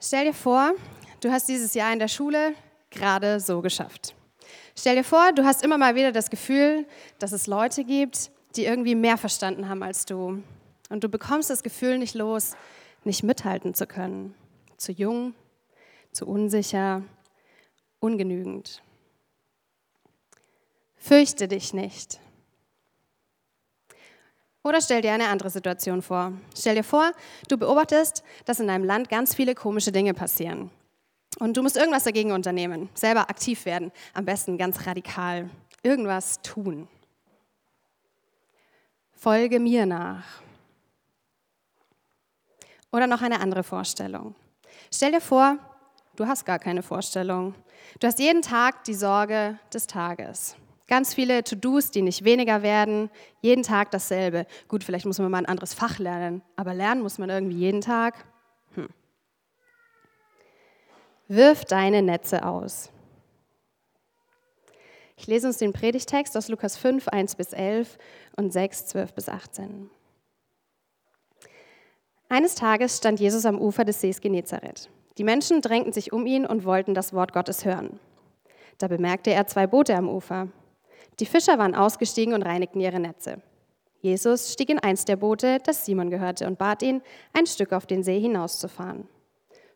Stell 0.00 0.26
dir 0.26 0.34
vor, 0.34 0.74
du 1.20 1.30
hast 1.30 1.48
dieses 1.48 1.74
Jahr 1.74 1.92
in 1.92 1.98
der 1.98 2.08
Schule 2.08 2.54
gerade 2.90 3.40
so 3.40 3.60
geschafft. 3.60 4.14
Stell 4.76 4.94
dir 4.94 5.04
vor, 5.04 5.32
du 5.32 5.44
hast 5.44 5.64
immer 5.64 5.76
mal 5.76 5.96
wieder 5.96 6.12
das 6.12 6.30
Gefühl, 6.30 6.86
dass 7.18 7.32
es 7.32 7.48
Leute 7.48 7.82
gibt, 7.82 8.30
die 8.54 8.64
irgendwie 8.64 8.94
mehr 8.94 9.18
verstanden 9.18 9.68
haben 9.68 9.82
als 9.82 10.06
du. 10.06 10.42
Und 10.88 11.02
du 11.02 11.08
bekommst 11.08 11.50
das 11.50 11.64
Gefühl 11.64 11.98
nicht 11.98 12.14
los, 12.14 12.54
nicht 13.02 13.24
mithalten 13.24 13.74
zu 13.74 13.86
können. 13.88 14.34
Zu 14.76 14.92
jung, 14.92 15.34
zu 16.12 16.26
unsicher, 16.26 17.02
ungenügend. 17.98 18.82
Fürchte 20.96 21.48
dich 21.48 21.74
nicht. 21.74 22.20
Oder 24.68 24.82
stell 24.82 25.00
dir 25.00 25.14
eine 25.14 25.28
andere 25.28 25.48
Situation 25.48 26.02
vor. 26.02 26.34
Stell 26.54 26.74
dir 26.74 26.84
vor, 26.84 27.12
du 27.48 27.56
beobachtest, 27.56 28.22
dass 28.44 28.60
in 28.60 28.66
deinem 28.66 28.84
Land 28.84 29.08
ganz 29.08 29.34
viele 29.34 29.54
komische 29.54 29.92
Dinge 29.92 30.12
passieren. 30.12 30.70
Und 31.38 31.56
du 31.56 31.62
musst 31.62 31.78
irgendwas 31.78 32.04
dagegen 32.04 32.32
unternehmen, 32.32 32.90
selber 32.92 33.30
aktiv 33.30 33.64
werden, 33.64 33.92
am 34.12 34.26
besten 34.26 34.58
ganz 34.58 34.86
radikal, 34.86 35.48
irgendwas 35.82 36.42
tun. 36.42 36.86
Folge 39.12 39.58
mir 39.58 39.86
nach. 39.86 40.42
Oder 42.92 43.06
noch 43.06 43.22
eine 43.22 43.40
andere 43.40 43.62
Vorstellung. 43.62 44.34
Stell 44.92 45.12
dir 45.12 45.22
vor, 45.22 45.56
du 46.16 46.26
hast 46.26 46.44
gar 46.44 46.58
keine 46.58 46.82
Vorstellung. 46.82 47.54
Du 48.00 48.06
hast 48.06 48.18
jeden 48.18 48.42
Tag 48.42 48.84
die 48.84 48.92
Sorge 48.92 49.58
des 49.72 49.86
Tages. 49.86 50.56
Ganz 50.88 51.12
viele 51.12 51.44
To-Dos, 51.44 51.90
die 51.90 52.00
nicht 52.00 52.24
weniger 52.24 52.62
werden, 52.62 53.10
jeden 53.42 53.62
Tag 53.62 53.90
dasselbe. 53.90 54.46
Gut, 54.68 54.82
vielleicht 54.82 55.04
muss 55.04 55.18
man 55.18 55.30
mal 55.30 55.38
ein 55.38 55.46
anderes 55.46 55.74
Fach 55.74 55.98
lernen, 55.98 56.42
aber 56.56 56.72
lernen 56.72 57.02
muss 57.02 57.18
man 57.18 57.28
irgendwie 57.28 57.58
jeden 57.58 57.82
Tag. 57.82 58.24
Hm. 58.74 58.88
Wirf 61.28 61.66
deine 61.66 62.00
Netze 62.00 62.44
aus. 62.44 62.90
Ich 65.18 65.26
lese 65.26 65.48
uns 65.48 65.58
den 65.58 65.74
Predigtext 65.74 66.36
aus 66.36 66.48
Lukas 66.48 66.78
5, 66.78 67.08
1 67.08 67.34
bis 67.34 67.52
11 67.52 67.98
und 68.36 68.52
6, 68.52 68.86
12 68.86 69.12
bis 69.12 69.28
18. 69.28 69.90
Eines 72.30 72.54
Tages 72.54 72.96
stand 72.96 73.20
Jesus 73.20 73.44
am 73.44 73.60
Ufer 73.60 73.84
des 73.84 74.00
Sees 74.00 74.20
Genezareth. 74.20 74.88
Die 75.18 75.24
Menschen 75.24 75.60
drängten 75.60 75.92
sich 75.92 76.12
um 76.12 76.24
ihn 76.24 76.46
und 76.46 76.64
wollten 76.64 76.94
das 76.94 77.12
Wort 77.12 77.32
Gottes 77.32 77.64
hören. 77.64 77.98
Da 78.78 78.86
bemerkte 78.86 79.32
er 79.32 79.46
zwei 79.46 79.66
Boote 79.66 79.96
am 79.96 80.08
Ufer. 80.08 80.48
Die 81.20 81.26
Fischer 81.26 81.58
waren 81.58 81.74
ausgestiegen 81.74 82.34
und 82.34 82.42
reinigten 82.42 82.80
ihre 82.80 83.00
Netze. 83.00 83.42
Jesus 84.00 84.52
stieg 84.52 84.70
in 84.70 84.78
eins 84.78 85.04
der 85.04 85.16
Boote, 85.16 85.58
das 85.64 85.84
Simon 85.84 86.10
gehörte, 86.10 86.46
und 86.46 86.58
bat 86.58 86.82
ihn, 86.82 87.02
ein 87.32 87.46
Stück 87.46 87.72
auf 87.72 87.86
den 87.86 88.04
See 88.04 88.20
hinauszufahren. 88.20 89.08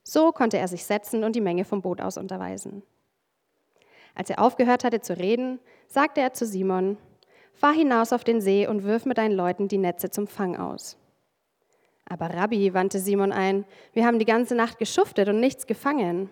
So 0.05 0.33
konnte 0.33 0.59
er 0.59 0.69
sich 0.69 0.85
setzen 0.85 1.25
und 1.25 1.35
die 1.35 1.41
Menge 1.41 1.65
vom 1.65 1.83
Boot 1.83 2.01
aus 2.01 2.17
unterweisen. 2.17 2.83
Als 4.15 4.31
er 4.31 4.41
aufgehört 4.41 4.85
hatte 4.85 5.01
zu 5.01 5.17
reden, 5.19 5.59
sagte 5.89 6.20
er 6.20 6.33
zu 6.33 6.47
Simon, 6.47 6.98
Fahr 7.55 7.73
hinaus 7.73 8.13
auf 8.13 8.25
den 8.25 8.41
See 8.41 8.67
und 8.67 8.85
wirf 8.85 9.05
mit 9.05 9.19
deinen 9.19 9.37
Leuten 9.37 9.69
die 9.69 9.79
Netze 9.79 10.11
zum 10.11 10.27
Fang 10.27 10.57
aus. 10.57 10.97
Aber 12.09 12.33
Rabbi, 12.33 12.75
wandte 12.75 12.98
Simon 12.98 13.33
ein, 13.33 13.65
wir 13.93 14.07
haben 14.07 14.19
die 14.19 14.25
ganze 14.25 14.55
Nacht 14.55 14.79
geschuftet 14.79 15.29
und 15.29 15.41
nichts 15.41 15.67
gefangen. 15.67 16.31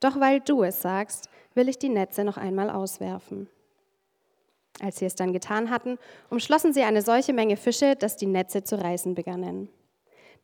Doch 0.00 0.20
weil 0.20 0.40
du 0.40 0.62
es 0.62 0.82
sagst, 0.82 1.28
will 1.54 1.68
ich 1.68 1.78
die 1.78 1.88
Netze 1.88 2.24
noch 2.24 2.36
einmal 2.36 2.70
auswerfen. 2.70 3.48
Als 4.80 4.98
sie 4.98 5.04
es 5.04 5.14
dann 5.14 5.32
getan 5.32 5.70
hatten, 5.70 5.98
umschlossen 6.30 6.72
sie 6.72 6.82
eine 6.82 7.02
solche 7.02 7.32
Menge 7.32 7.56
Fische, 7.56 7.94
dass 7.96 8.16
die 8.16 8.26
Netze 8.26 8.64
zu 8.64 8.80
reißen 8.80 9.14
begannen. 9.14 9.68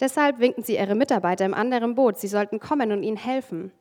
Deshalb 0.00 0.38
winkten 0.38 0.62
sie 0.62 0.76
ihre 0.76 0.94
Mitarbeiter 0.94 1.44
im 1.44 1.54
anderen 1.54 1.94
Boot, 1.94 2.18
sie 2.18 2.28
sollten 2.28 2.60
kommen 2.60 2.92
und 2.92 3.02
ihnen 3.02 3.16
helfen. 3.16 3.72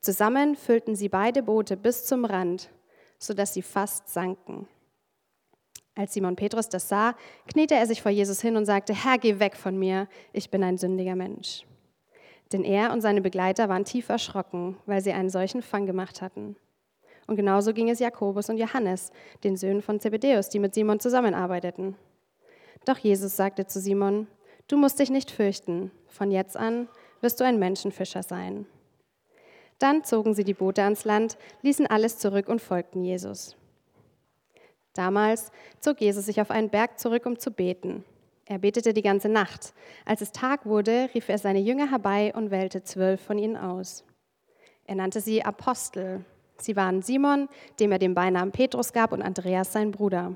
Zusammen 0.00 0.54
füllten 0.54 0.94
sie 0.94 1.08
beide 1.08 1.42
Boote 1.42 1.76
bis 1.76 2.04
zum 2.04 2.24
Rand, 2.24 2.70
sodass 3.18 3.54
sie 3.54 3.62
fast 3.62 4.08
sanken. 4.08 4.68
Als 5.96 6.12
Simon 6.12 6.36
Petrus 6.36 6.68
das 6.68 6.88
sah, 6.88 7.14
kniete 7.46 7.74
er 7.74 7.86
sich 7.86 8.02
vor 8.02 8.10
Jesus 8.10 8.40
hin 8.40 8.56
und 8.56 8.66
sagte, 8.66 8.94
Herr, 8.94 9.18
geh 9.18 9.38
weg 9.38 9.56
von 9.56 9.78
mir, 9.78 10.08
ich 10.32 10.50
bin 10.50 10.62
ein 10.62 10.76
sündiger 10.76 11.14
Mensch. 11.14 11.64
Denn 12.52 12.64
er 12.64 12.92
und 12.92 13.00
seine 13.00 13.20
Begleiter 13.20 13.68
waren 13.68 13.84
tief 13.84 14.08
erschrocken, 14.08 14.76
weil 14.86 15.00
sie 15.00 15.12
einen 15.12 15.30
solchen 15.30 15.62
Fang 15.62 15.86
gemacht 15.86 16.20
hatten. 16.20 16.56
Und 17.26 17.36
genauso 17.36 17.72
ging 17.72 17.88
es 17.88 18.00
Jakobus 18.00 18.48
und 18.50 18.58
Johannes, 18.58 19.12
den 19.44 19.56
Söhnen 19.56 19.82
von 19.82 20.00
Zebedäus, 20.00 20.48
die 20.48 20.58
mit 20.58 20.74
Simon 20.74 21.00
zusammenarbeiteten. 21.00 21.96
Doch 22.84 22.98
Jesus 22.98 23.36
sagte 23.36 23.66
zu 23.66 23.80
Simon, 23.80 24.26
du 24.68 24.76
musst 24.76 24.98
dich 24.98 25.10
nicht 25.10 25.30
fürchten, 25.30 25.90
von 26.08 26.30
jetzt 26.30 26.56
an 26.56 26.88
wirst 27.20 27.40
du 27.40 27.44
ein 27.44 27.58
Menschenfischer 27.58 28.22
sein. 28.22 28.66
Dann 29.78 30.04
zogen 30.04 30.34
sie 30.34 30.44
die 30.44 30.54
Boote 30.54 30.82
ans 30.82 31.04
Land, 31.04 31.36
ließen 31.62 31.86
alles 31.86 32.18
zurück 32.18 32.48
und 32.48 32.60
folgten 32.60 33.02
Jesus. 33.02 33.56
Damals 34.92 35.50
zog 35.80 36.00
Jesus 36.00 36.26
sich 36.26 36.40
auf 36.40 36.50
einen 36.50 36.70
Berg 36.70 36.98
zurück, 37.00 37.26
um 37.26 37.38
zu 37.38 37.50
beten. 37.50 38.04
Er 38.46 38.58
betete 38.58 38.92
die 38.92 39.02
ganze 39.02 39.28
Nacht. 39.28 39.72
Als 40.04 40.20
es 40.20 40.30
Tag 40.30 40.66
wurde, 40.66 41.08
rief 41.14 41.28
er 41.28 41.38
seine 41.38 41.60
Jünger 41.60 41.90
herbei 41.90 42.32
und 42.34 42.50
wählte 42.50 42.84
zwölf 42.84 43.20
von 43.20 43.38
ihnen 43.38 43.56
aus. 43.56 44.04
Er 44.84 44.94
nannte 44.94 45.20
sie 45.20 45.42
Apostel 45.42 46.24
Sie 46.56 46.76
waren 46.76 47.02
Simon, 47.02 47.48
dem 47.80 47.92
er 47.92 47.98
den 47.98 48.14
Beinamen 48.14 48.52
Petrus 48.52 48.92
gab, 48.92 49.12
und 49.12 49.22
Andreas, 49.22 49.72
sein 49.72 49.90
Bruder. 49.90 50.34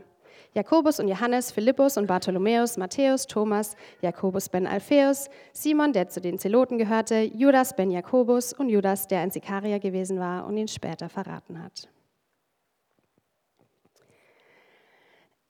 Jakobus 0.55 0.99
und 0.99 1.09
Johannes, 1.09 1.53
Philippus 1.53 1.97
und 1.97 2.07
Bartholomäus, 2.07 2.79
Matthäus, 2.79 3.27
Thomas, 3.27 3.77
Jakobus 4.01 4.49
ben 4.49 4.67
Alpheus, 4.67 5.29
Simon, 5.53 5.93
der 5.93 6.09
zu 6.09 6.21
den 6.21 6.39
Zeloten 6.39 6.79
gehörte, 6.79 7.21
Judas 7.21 7.77
ben 7.77 7.91
Jakobus 7.91 8.53
und 8.55 8.69
Judas, 8.69 9.07
der 9.07 9.21
ein 9.21 9.31
Sikarier 9.31 9.79
gewesen 9.79 10.19
war 10.19 10.47
und 10.47 10.57
ihn 10.57 10.69
später 10.69 11.09
verraten 11.09 11.63
hat. 11.63 11.89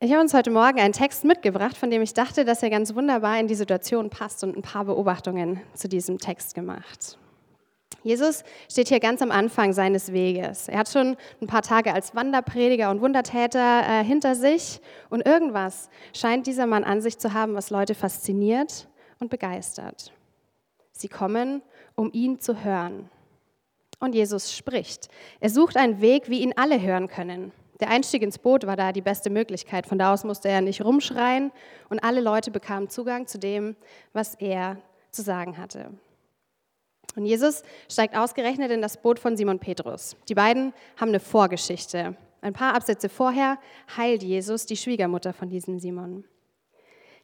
Ich 0.01 0.13
habe 0.13 0.21
uns 0.21 0.33
heute 0.33 0.51
Morgen 0.51 0.79
einen 0.79 0.93
Text 0.93 1.25
mitgebracht, 1.25 1.77
von 1.77 1.91
dem 1.91 2.03
ich 2.03 2.15
dachte, 2.15 2.45
dass 2.45 2.63
er 2.63 2.71
ganz 2.71 2.95
wunderbar 2.95 3.41
in 3.41 3.49
die 3.49 3.57
Situation 3.57 4.11
passt 4.11 4.45
und 4.45 4.57
ein 4.57 4.63
paar 4.63 4.85
Beobachtungen 4.85 5.61
zu 5.75 5.89
diesem 5.89 6.19
Text 6.19 6.55
gemacht. 6.55 7.19
Jesus 8.03 8.45
steht 8.71 8.89
hier 8.89 9.01
ganz 9.01 9.23
am 9.23 9.31
Anfang 9.31 9.73
seines 9.73 10.13
Weges. 10.13 10.69
Er 10.69 10.79
hat 10.79 10.89
schon 10.89 11.17
ein 11.41 11.47
paar 11.47 11.63
Tage 11.63 11.93
als 11.93 12.15
Wanderprediger 12.15 12.91
und 12.91 13.01
Wundertäter 13.01 13.83
äh, 13.87 14.05
hinter 14.05 14.35
sich 14.35 14.81
und 15.11 15.27
irgendwas 15.27 15.91
scheint 16.15 16.47
dieser 16.47 16.67
Mann 16.67 16.85
an 16.85 17.01
sich 17.01 17.19
zu 17.19 17.35
haben, 17.35 17.55
was 17.55 17.71
Leute 17.71 17.95
fasziniert 17.95 18.89
und 19.19 19.31
begeistert. 19.31 20.13
Sie 20.93 21.09
kommen, 21.09 21.63
um 21.97 22.11
ihn 22.13 22.41
zu 22.41 22.63
hören. 22.63 23.11
Und 24.01 24.15
Jesus 24.15 24.57
spricht. 24.57 25.09
Er 25.41 25.51
sucht 25.51 25.77
einen 25.77 26.01
Weg, 26.01 26.29
wie 26.29 26.41
ihn 26.41 26.55
alle 26.57 26.81
hören 26.81 27.09
können. 27.09 27.53
Der 27.81 27.91
Einstieg 27.91 28.23
ins 28.23 28.39
Boot 28.39 28.67
war 28.67 28.77
da 28.77 28.93
die 28.93 29.01
beste 29.01 29.31
Möglichkeit. 29.31 29.87
Von 29.87 29.99
da 29.99 30.13
aus 30.13 30.25
musste 30.25 30.49
er 30.49 30.61
nicht 30.61 30.85
rumschreien 30.85 31.53
und 31.89 32.03
alle 32.03 32.21
Leute 32.21 32.51
bekamen 32.51 32.89
Zugang 32.89 33.27
zu 33.27 33.39
dem, 33.39 33.77
was 34.13 34.35
er 34.37 34.79
zu 35.11 35.23
sagen 35.23 35.59
hatte. 35.59 35.91
Und 37.17 37.25
Jesus 37.25 37.63
steigt 37.91 38.17
ausgerechnet 38.17 38.71
in 38.71 38.83
das 38.83 38.97
Boot 38.97 39.19
von 39.19 39.37
Simon 39.37 39.59
Petrus. 39.59 40.17
Die 40.29 40.35
beiden 40.35 40.73
haben 40.97 41.09
eine 41.09 41.21
Vorgeschichte. 41.21 42.17
Ein 42.41 42.53
paar 42.53 42.75
Absätze 42.75 43.09
vorher 43.09 43.59
heilt 43.97 44.23
Jesus 44.23 44.67
die 44.67 44.77
Schwiegermutter 44.77 45.33
von 45.33 45.49
diesem 45.49 45.79
Simon. 45.79 46.25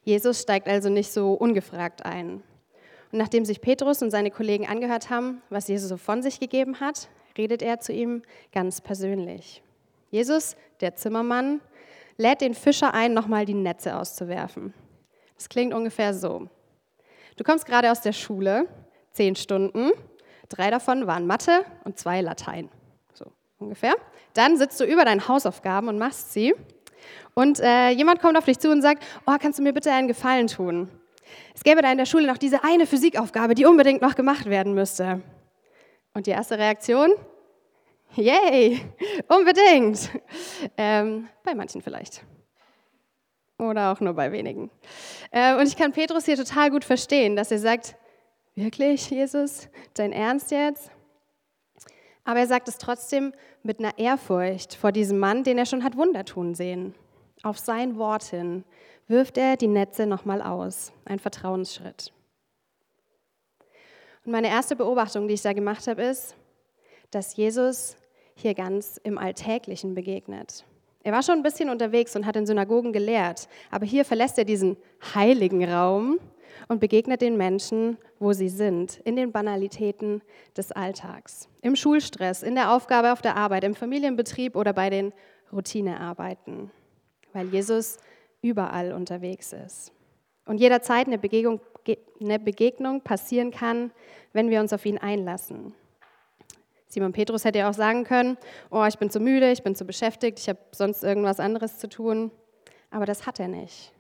Jesus 0.03 0.43
steigt 0.43 0.69
also 0.69 0.89
nicht 0.89 1.13
so 1.13 1.33
ungefragt 1.33 2.05
ein. 2.05 2.43
Und 3.13 3.19
nachdem 3.19 3.45
sich 3.45 3.61
Petrus 3.61 4.03
und 4.03 4.11
seine 4.11 4.31
Kollegen 4.31 4.67
angehört 4.67 5.09
haben, 5.09 5.41
was 5.49 5.69
Jesus 5.69 5.89
so 5.89 5.97
von 5.97 6.23
sich 6.23 6.41
gegeben 6.41 6.81
hat, 6.81 7.09
redet 7.39 7.63
er 7.63 7.79
zu 7.79 7.93
ihm 7.93 8.23
ganz 8.53 8.81
persönlich. 8.81 9.63
Jesus, 10.11 10.57
der 10.81 10.97
Zimmermann, 10.97 11.61
lädt 12.17 12.41
den 12.41 12.55
Fischer 12.55 12.95
ein, 12.95 13.15
nochmal 13.15 13.45
die 13.45 13.55
Netze 13.55 13.97
auszuwerfen. 13.97 14.75
Das 15.37 15.49
klingt 15.49 15.75
ungefähr 15.75 16.15
so. 16.15 16.49
Du 17.37 17.45
kommst 17.45 17.67
gerade 17.67 17.91
aus 17.91 18.01
der 18.01 18.13
Schule 18.13 18.69
zehn 19.15 19.37
Stunden. 19.37 19.93
Drei 20.49 20.71
davon 20.71 21.07
waren 21.07 21.27
Mathe 21.27 21.65
und 21.85 21.99
zwei 21.99 22.21
Latein. 22.21 22.69
So 23.15 23.25
ungefähr. 23.59 23.95
Dann 24.35 24.59
sitzt 24.59 24.79
du 24.81 24.85
über 24.85 25.05
deinen 25.05 25.27
Hausaufgaben 25.27 25.89
und 25.89 25.99
machst 25.99 26.33
sie. 26.33 26.55
Und 27.35 27.61
äh, 27.61 27.91
jemand 27.91 28.21
kommt 28.21 28.37
auf 28.37 28.45
dich 28.45 28.59
zu 28.59 28.71
und 28.71 28.83
sagt, 28.83 29.05
oh, 29.27 29.37
kannst 29.41 29.59
du 29.59 29.63
mir 29.63 29.73
bitte 29.73 29.91
einen 29.91 30.09
Gefallen 30.09 30.49
tun? 30.49 30.89
Es 31.55 31.63
gäbe 31.63 31.83
da 31.83 31.91
in 31.91 31.99
der 31.99 32.07
Schule 32.07 32.27
noch 32.27 32.39
diese 32.39 32.63
eine 32.63 32.87
Physikaufgabe, 32.87 33.55
die 33.55 33.65
unbedingt 33.65 34.03
noch 34.03 34.15
gemacht 34.15 34.47
werden 34.47 34.75
müsste. 34.75 35.23
Und 36.13 36.27
die 36.27 36.31
erste 36.31 36.59
Reaktion? 36.59 37.11
Yay, 38.15 38.81
unbedingt. 39.29 40.11
Ähm, 40.77 41.29
bei 41.43 41.55
manchen 41.55 41.83
vielleicht. 41.83 42.23
Oder 43.59 43.93
auch 43.93 44.01
nur 44.01 44.15
bei 44.15 44.31
wenigen. 44.31 44.71
Äh, 45.31 45.57
und 45.57 45.67
ich 45.67 45.77
kann 45.77 45.93
Petrus 45.93 46.25
hier 46.25 46.37
total 46.37 46.71
gut 46.71 46.85
verstehen, 46.85 47.35
dass 47.35 47.51
er 47.51 47.59
sagt, 47.59 47.97
Wirklich, 48.57 49.11
Jesus? 49.11 49.69
Dein 49.95 50.13
Ernst 50.13 50.53
jetzt? 50.53 50.91
Aber 52.25 52.39
er 52.39 52.47
sagt 52.47 52.69
es 52.69 52.79
trotzdem 52.79 53.33
mit 53.65 53.81
einer 53.81 53.99
Ehrfurcht 53.99 54.77
vor 54.77 54.93
diesem 54.93 55.19
Mann, 55.19 55.43
den 55.43 55.59
er 55.59 55.67
schon 55.67 55.83
hat 55.83 55.97
Wunder 55.97 56.25
tun 56.25 56.55
sehen. 56.55 56.95
Auf 57.43 57.59
sein 57.59 57.99
Wort 57.99 58.23
hin 58.23 58.65
wirft 59.09 59.39
er 59.39 59.57
die 59.57 59.67
Netze 59.67 60.07
nochmal 60.07 60.41
aus. 60.41 60.93
Ein 61.05 61.19
Vertrauensschritt. 61.19 62.13
Und 64.25 64.33
meine 64.33 64.49
erste 64.49 64.77
Beobachtung, 64.77 65.27
die 65.27 65.35
ich 65.35 65.43
da 65.43 65.53
gemacht 65.53 65.87
habe, 65.89 66.03
ist, 66.03 66.37
dass 67.11 67.37
Jesus 67.37 67.97
hier 68.37 68.55
ganz 68.55 69.01
im 69.03 69.19
Alltäglichen 69.19 69.95
begegnet. 69.95 70.65
Er 71.03 71.13
war 71.13 71.23
schon 71.23 71.37
ein 71.37 71.43
bisschen 71.43 71.69
unterwegs 71.69 72.17
und 72.17 72.25
hat 72.25 72.37
in 72.37 72.47
Synagogen 72.47 72.93
gelehrt, 72.93 73.49
aber 73.71 73.85
hier 73.85 74.05
verlässt 74.05 74.39
er 74.39 74.45
diesen 74.45 74.77
heiligen 75.15 75.63
Raum 75.69 76.19
und 76.69 76.81
begegnet 76.81 77.21
den 77.21 77.37
Menschen, 77.37 77.99
wo 78.19 78.33
sie 78.33 78.49
sind, 78.49 78.99
in 79.05 79.17
den 79.17 79.33
Banalitäten 79.33 80.23
des 80.57 80.73
Alltags, 80.73 81.49
im 81.63 81.77
Schulstress, 81.77 82.43
in 82.43 82.55
der 82.55 82.73
Aufgabe 82.73 83.13
auf 83.13 83.23
der 83.23 83.37
Arbeit, 83.37 83.65
im 83.65 83.75
Familienbetrieb 83.75 84.57
oder 84.57 84.73
bei 84.73 84.91
den 84.91 85.13
Routinearbeiten, 85.53 86.71
weil 87.33 87.49
Jesus 87.49 87.99
überall 88.43 88.93
unterwegs 88.93 89.53
ist. 89.53 89.93
Und 90.47 90.59
jederzeit 90.59 91.07
eine 91.07 91.19
Begegnung, 91.19 91.61
eine 92.21 92.39
Begegnung 92.39 93.01
passieren 93.01 93.51
kann, 93.51 93.91
wenn 94.33 94.51
wir 94.51 94.61
uns 94.61 94.73
auf 94.73 94.85
ihn 94.85 94.99
einlassen. 94.99 95.75
Simon 96.95 97.13
Petrus 97.13 97.45
hätte 97.45 97.61
ja 97.61 97.69
auch 97.71 97.75
sagen 97.75 98.05
können, 98.05 98.37
oh, 98.71 98.85
ich 98.85 98.99
bin 98.99 99.11
zu 99.11 99.19
müde, 99.19 99.51
ich 99.51 99.63
bin 99.63 99.75
zu 99.75 99.85
beschäftigt, 99.85 100.39
ich 100.39 100.49
habe 100.49 100.61
sonst 100.71 101.03
irgendwas 101.03 101.41
anderes 101.41 101.79
zu 101.79 101.89
tun. 101.89 102.31
Aber 102.91 103.07
das 103.07 103.27
hat 103.27 103.41
er 103.41 103.49
nicht. 103.49 103.94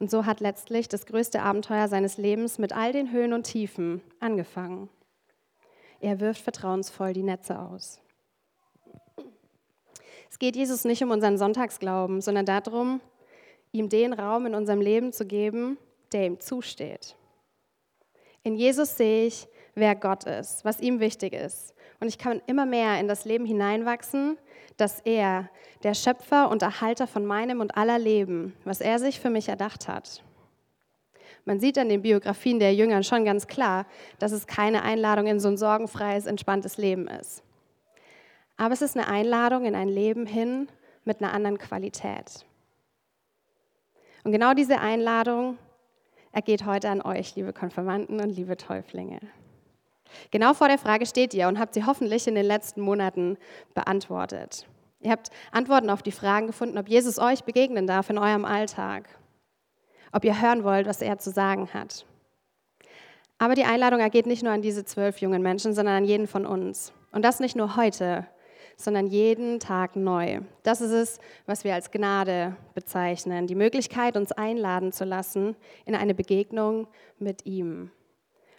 Und 0.00 0.10
so 0.10 0.24
hat 0.24 0.40
letztlich 0.40 0.88
das 0.88 1.04
größte 1.04 1.42
Abenteuer 1.42 1.86
seines 1.86 2.16
Lebens 2.16 2.58
mit 2.58 2.72
all 2.72 2.92
den 2.92 3.12
Höhen 3.12 3.34
und 3.34 3.44
Tiefen 3.44 4.00
angefangen. 4.18 4.88
Er 6.00 6.20
wirft 6.20 6.40
vertrauensvoll 6.42 7.12
die 7.12 7.22
Netze 7.22 7.58
aus. 7.58 8.00
Es 10.30 10.38
geht 10.38 10.56
Jesus 10.56 10.84
nicht 10.84 11.04
um 11.04 11.10
unseren 11.10 11.36
Sonntagsglauben, 11.36 12.22
sondern 12.22 12.46
darum, 12.46 13.02
ihm 13.72 13.90
den 13.90 14.14
Raum 14.14 14.46
in 14.46 14.54
unserem 14.54 14.80
Leben 14.80 15.12
zu 15.12 15.26
geben, 15.26 15.76
der 16.12 16.24
ihm 16.24 16.40
zusteht. 16.40 17.14
In 18.42 18.54
Jesus 18.54 18.96
sehe 18.96 19.26
ich, 19.26 19.48
wer 19.74 19.94
Gott 19.94 20.24
ist, 20.24 20.64
was 20.64 20.80
ihm 20.80 21.00
wichtig 21.00 21.34
ist. 21.34 21.74
Und 22.00 22.08
ich 22.08 22.16
kann 22.16 22.40
immer 22.46 22.64
mehr 22.64 22.98
in 22.98 23.06
das 23.06 23.26
Leben 23.26 23.44
hineinwachsen, 23.44 24.38
dass 24.80 25.00
er, 25.00 25.48
der 25.82 25.94
Schöpfer 25.94 26.50
und 26.50 26.62
Erhalter 26.62 27.06
von 27.06 27.24
meinem 27.24 27.60
und 27.60 27.76
aller 27.76 27.98
Leben, 27.98 28.54
was 28.64 28.80
er 28.80 28.98
sich 28.98 29.20
für 29.20 29.30
mich 29.30 29.48
erdacht 29.48 29.88
hat. 29.88 30.22
Man 31.44 31.58
sieht 31.58 31.78
an 31.78 31.88
den 31.88 32.02
Biografien 32.02 32.58
der 32.58 32.74
Jünger 32.74 33.02
schon 33.02 33.24
ganz 33.24 33.46
klar, 33.46 33.86
dass 34.18 34.32
es 34.32 34.46
keine 34.46 34.82
Einladung 34.82 35.26
in 35.26 35.40
so 35.40 35.48
ein 35.48 35.56
sorgenfreies, 35.56 36.26
entspanntes 36.26 36.76
Leben 36.76 37.08
ist. 37.08 37.42
Aber 38.56 38.74
es 38.74 38.82
ist 38.82 38.96
eine 38.96 39.08
Einladung 39.08 39.64
in 39.64 39.74
ein 39.74 39.88
Leben 39.88 40.26
hin 40.26 40.68
mit 41.04 41.22
einer 41.22 41.32
anderen 41.32 41.58
Qualität. 41.58 42.44
Und 44.22 44.32
genau 44.32 44.52
diese 44.52 44.80
Einladung 44.80 45.56
ergeht 46.32 46.66
heute 46.66 46.90
an 46.90 47.00
euch, 47.00 47.34
liebe 47.36 47.52
Konfirmanden 47.52 48.20
und 48.20 48.30
liebe 48.30 48.56
Täuflinge. 48.56 49.20
Genau 50.30 50.54
vor 50.54 50.68
der 50.68 50.78
Frage 50.78 51.06
steht 51.06 51.34
ihr 51.34 51.48
und 51.48 51.58
habt 51.58 51.74
sie 51.74 51.84
hoffentlich 51.84 52.26
in 52.26 52.34
den 52.34 52.46
letzten 52.46 52.80
Monaten 52.80 53.36
beantwortet. 53.74 54.66
Ihr 55.00 55.10
habt 55.10 55.30
Antworten 55.50 55.90
auf 55.90 56.02
die 56.02 56.12
Fragen 56.12 56.46
gefunden, 56.46 56.78
ob 56.78 56.88
Jesus 56.88 57.18
euch 57.18 57.44
begegnen 57.44 57.86
darf 57.86 58.10
in 58.10 58.18
eurem 58.18 58.44
Alltag, 58.44 59.08
ob 60.12 60.24
ihr 60.24 60.40
hören 60.40 60.64
wollt, 60.64 60.86
was 60.86 61.00
er 61.00 61.18
zu 61.18 61.30
sagen 61.30 61.68
hat. 61.72 62.04
Aber 63.38 63.54
die 63.54 63.64
Einladung 63.64 64.00
ergeht 64.00 64.26
nicht 64.26 64.42
nur 64.42 64.52
an 64.52 64.60
diese 64.60 64.84
zwölf 64.84 65.18
jungen 65.18 65.40
Menschen, 65.40 65.72
sondern 65.72 65.96
an 65.96 66.04
jeden 66.04 66.26
von 66.26 66.44
uns. 66.44 66.92
Und 67.12 67.24
das 67.24 67.40
nicht 67.40 67.56
nur 67.56 67.76
heute, 67.76 68.26
sondern 68.76 69.06
jeden 69.06 69.60
Tag 69.60 69.96
neu. 69.96 70.40
Das 70.62 70.80
ist 70.80 70.90
es, 70.90 71.18
was 71.46 71.64
wir 71.64 71.74
als 71.74 71.90
Gnade 71.90 72.56
bezeichnen, 72.74 73.46
die 73.46 73.54
Möglichkeit, 73.54 74.16
uns 74.16 74.32
einladen 74.32 74.92
zu 74.92 75.04
lassen 75.04 75.56
in 75.86 75.94
eine 75.94 76.14
Begegnung 76.14 76.86
mit 77.18 77.46
ihm. 77.46 77.90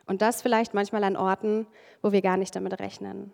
Und 0.06 0.22
das 0.22 0.42
vielleicht 0.42 0.74
manchmal 0.74 1.04
an 1.04 1.16
Orten, 1.16 1.68
wo 2.02 2.12
wir 2.12 2.22
gar 2.22 2.38
nicht 2.38 2.56
damit 2.56 2.80
rechnen. 2.80 3.34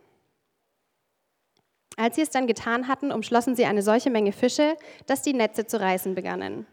Als 1.98 2.16
sie 2.16 2.22
es 2.22 2.30
dann 2.30 2.46
getan 2.46 2.88
hatten, 2.88 3.12
umschlossen 3.12 3.56
sie 3.56 3.66
eine 3.66 3.82
solche 3.82 4.12
Menge 4.12 4.32
Fische, 4.32 4.78
dass 5.08 5.24
die 5.24 5.34
Netze 5.34 5.66
zu 5.66 5.80
reißen 5.80 6.14
begannen. 6.14 6.68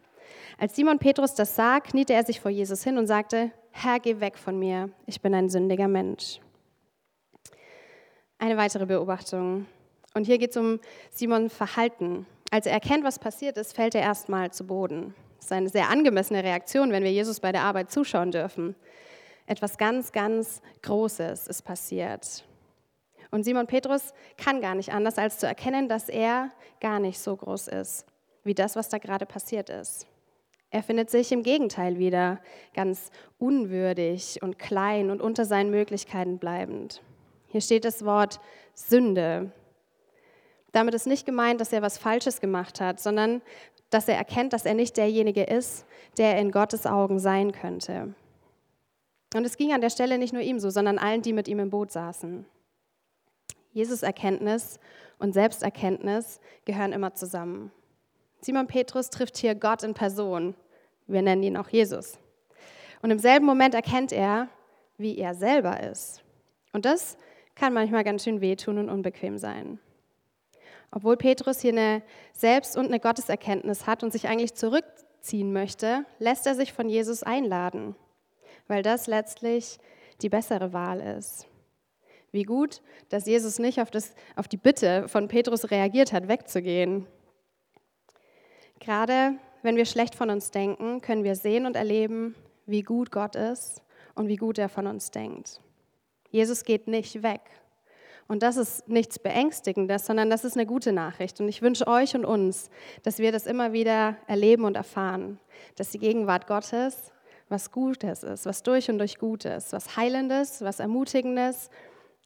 Als 0.58 0.76
Simon 0.76 0.98
Petrus 0.98 1.34
das 1.34 1.56
sah, 1.56 1.80
kniete 1.80 2.12
er 2.12 2.24
sich 2.24 2.40
vor 2.40 2.50
Jesus 2.50 2.84
hin 2.84 2.98
und 2.98 3.06
sagte, 3.06 3.50
Herr, 3.72 3.98
geh 3.98 4.20
weg 4.20 4.38
von 4.38 4.58
mir, 4.58 4.90
ich 5.06 5.20
bin 5.20 5.34
ein 5.34 5.48
sündiger 5.48 5.88
Mensch. 5.88 6.40
Eine 8.38 8.56
weitere 8.56 8.86
Beobachtung. 8.86 9.66
Und 10.14 10.26
hier 10.26 10.38
geht 10.38 10.50
es 10.50 10.56
um 10.56 10.78
Simon 11.10 11.48
Verhalten. 11.48 12.26
Als 12.50 12.66
er 12.66 12.72
erkennt, 12.72 13.02
was 13.02 13.18
passiert 13.18 13.56
ist, 13.56 13.74
fällt 13.74 13.94
er 13.94 14.02
erstmal 14.02 14.52
zu 14.52 14.66
Boden. 14.66 15.14
Das 15.38 15.46
ist 15.46 15.52
eine 15.52 15.68
sehr 15.68 15.90
angemessene 15.90 16.44
Reaktion, 16.44 16.92
wenn 16.92 17.02
wir 17.02 17.10
Jesus 17.10 17.40
bei 17.40 17.50
der 17.50 17.62
Arbeit 17.62 17.90
zuschauen 17.90 18.30
dürfen. 18.30 18.76
Etwas 19.46 19.76
ganz, 19.78 20.12
ganz 20.12 20.62
Großes 20.82 21.48
ist 21.48 21.62
passiert. 21.62 22.44
Und 23.30 23.44
Simon 23.44 23.66
Petrus 23.66 24.14
kann 24.36 24.60
gar 24.60 24.74
nicht 24.74 24.92
anders, 24.92 25.18
als 25.18 25.38
zu 25.38 25.46
erkennen, 25.46 25.88
dass 25.88 26.08
er 26.08 26.50
gar 26.80 27.00
nicht 27.00 27.18
so 27.18 27.36
groß 27.36 27.68
ist, 27.68 28.06
wie 28.44 28.54
das, 28.54 28.76
was 28.76 28.88
da 28.88 28.98
gerade 28.98 29.26
passiert 29.26 29.70
ist. 29.70 30.06
Er 30.70 30.82
findet 30.82 31.10
sich 31.10 31.30
im 31.30 31.42
Gegenteil 31.42 31.98
wieder, 31.98 32.40
ganz 32.74 33.10
unwürdig 33.38 34.40
und 34.42 34.58
klein 34.58 35.10
und 35.10 35.20
unter 35.20 35.44
seinen 35.44 35.70
Möglichkeiten 35.70 36.38
bleibend. 36.38 37.02
Hier 37.48 37.60
steht 37.60 37.84
das 37.84 38.04
Wort 38.04 38.40
Sünde. 38.74 39.52
Damit 40.72 40.94
ist 40.94 41.06
nicht 41.06 41.26
gemeint, 41.26 41.60
dass 41.60 41.72
er 41.72 41.82
was 41.82 41.98
Falsches 41.98 42.40
gemacht 42.40 42.80
hat, 42.80 42.98
sondern 42.98 43.42
dass 43.90 44.08
er 44.08 44.16
erkennt, 44.16 44.52
dass 44.52 44.64
er 44.64 44.74
nicht 44.74 44.96
derjenige 44.96 45.44
ist, 45.44 45.86
der 46.18 46.38
in 46.38 46.50
Gottes 46.50 46.86
Augen 46.86 47.20
sein 47.20 47.52
könnte. 47.52 48.14
Und 49.34 49.44
es 49.44 49.56
ging 49.56 49.72
an 49.72 49.80
der 49.80 49.90
Stelle 49.90 50.16
nicht 50.16 50.32
nur 50.32 50.42
ihm 50.42 50.60
so, 50.60 50.70
sondern 50.70 50.96
allen, 50.96 51.20
die 51.20 51.32
mit 51.32 51.48
ihm 51.48 51.58
im 51.58 51.68
Boot 51.68 51.90
saßen. 51.90 52.46
Jesus 53.72 54.04
Erkenntnis 54.04 54.78
und 55.18 55.32
Selbsterkenntnis 55.32 56.40
gehören 56.64 56.92
immer 56.92 57.14
zusammen. 57.14 57.72
Simon 58.40 58.68
Petrus 58.68 59.10
trifft 59.10 59.36
hier 59.36 59.56
Gott 59.56 59.82
in 59.82 59.92
Person. 59.92 60.54
Wir 61.08 61.20
nennen 61.20 61.42
ihn 61.42 61.56
auch 61.56 61.68
Jesus. 61.68 62.16
Und 63.02 63.10
im 63.10 63.18
selben 63.18 63.44
Moment 63.44 63.74
erkennt 63.74 64.12
er, 64.12 64.48
wie 64.98 65.18
er 65.18 65.34
selber 65.34 65.80
ist. 65.80 66.22
Und 66.72 66.84
das 66.84 67.18
kann 67.56 67.74
manchmal 67.74 68.04
ganz 68.04 68.22
schön 68.22 68.40
wehtun 68.40 68.78
und 68.78 68.88
unbequem 68.88 69.36
sein. 69.38 69.80
Obwohl 70.92 71.16
Petrus 71.16 71.60
hier 71.60 71.72
eine 71.72 72.02
Selbst- 72.32 72.76
und 72.76 72.86
eine 72.86 73.00
Gotteserkenntnis 73.00 73.88
hat 73.88 74.04
und 74.04 74.12
sich 74.12 74.28
eigentlich 74.28 74.54
zurückziehen 74.54 75.52
möchte, 75.52 76.04
lässt 76.20 76.46
er 76.46 76.54
sich 76.54 76.72
von 76.72 76.88
Jesus 76.88 77.24
einladen 77.24 77.96
weil 78.66 78.82
das 78.82 79.06
letztlich 79.06 79.78
die 80.22 80.28
bessere 80.28 80.72
Wahl 80.72 81.00
ist. 81.00 81.46
Wie 82.32 82.42
gut, 82.42 82.82
dass 83.10 83.26
Jesus 83.26 83.58
nicht 83.58 83.80
auf, 83.80 83.90
das, 83.90 84.14
auf 84.34 84.48
die 84.48 84.56
Bitte 84.56 85.08
von 85.08 85.28
Petrus 85.28 85.70
reagiert 85.70 86.12
hat, 86.12 86.26
wegzugehen. 86.26 87.06
Gerade 88.80 89.34
wenn 89.62 89.76
wir 89.76 89.86
schlecht 89.86 90.14
von 90.14 90.30
uns 90.30 90.50
denken, 90.50 91.00
können 91.00 91.24
wir 91.24 91.36
sehen 91.36 91.64
und 91.64 91.76
erleben, 91.76 92.34
wie 92.66 92.82
gut 92.82 93.10
Gott 93.12 93.36
ist 93.36 93.82
und 94.14 94.28
wie 94.28 94.36
gut 94.36 94.58
er 94.58 94.68
von 94.68 94.86
uns 94.86 95.10
denkt. 95.10 95.60
Jesus 96.30 96.64
geht 96.64 96.88
nicht 96.88 97.22
weg. 97.22 97.40
Und 98.26 98.42
das 98.42 98.56
ist 98.56 98.88
nichts 98.88 99.18
Beängstigendes, 99.18 100.06
sondern 100.06 100.30
das 100.30 100.44
ist 100.44 100.56
eine 100.56 100.66
gute 100.66 100.92
Nachricht. 100.92 101.40
Und 101.40 101.48
ich 101.48 101.62
wünsche 101.62 101.86
euch 101.86 102.14
und 102.14 102.24
uns, 102.24 102.70
dass 103.02 103.18
wir 103.18 103.32
das 103.32 103.46
immer 103.46 103.72
wieder 103.72 104.16
erleben 104.26 104.64
und 104.64 104.76
erfahren, 104.76 105.38
dass 105.76 105.90
die 105.90 105.98
Gegenwart 105.98 106.46
Gottes 106.46 107.12
was 107.48 107.70
Gutes 107.70 108.22
ist, 108.22 108.46
was 108.46 108.62
durch 108.62 108.90
und 108.90 108.98
durch 108.98 109.18
Gutes, 109.18 109.72
was 109.72 109.96
Heilendes, 109.96 110.62
was 110.62 110.80
Ermutigendes, 110.80 111.70